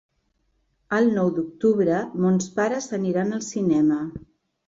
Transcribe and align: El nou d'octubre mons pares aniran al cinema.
El 0.99 1.09
nou 1.17 1.27
d'octubre 1.35 1.99
mons 2.25 2.49
pares 2.57 2.89
aniran 2.99 3.35
al 3.39 3.47
cinema. 3.51 3.99